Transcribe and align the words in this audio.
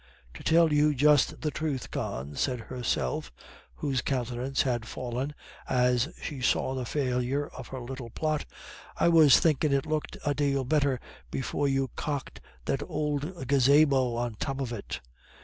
"To 0.33 0.43
tell 0.43 0.73
you 0.73 0.95
just 0.95 1.41
the 1.41 1.51
truth, 1.51 1.91
Con," 1.91 2.33
said 2.33 2.59
Herself, 2.59 3.31
whose 3.75 4.01
countenance 4.01 4.63
had 4.63 4.87
fallen 4.87 5.35
as 5.69 6.11
she 6.19 6.41
saw 6.41 6.73
the 6.73 6.87
failure 6.87 7.47
of 7.49 7.67
her 7.67 7.79
little 7.79 8.09
plot, 8.09 8.45
"I 8.97 9.09
was 9.09 9.39
thinkin' 9.39 9.71
it 9.71 9.85
looked 9.85 10.17
a 10.25 10.33
dale 10.33 10.63
better 10.65 10.99
before 11.29 11.67
you 11.67 11.91
cocked 11.95 12.41
that 12.65 12.81
ould 12.81 13.47
gazabo 13.47 14.15
on 14.15 14.37
top 14.39 14.59
of 14.59 14.73
it. 14.73 15.01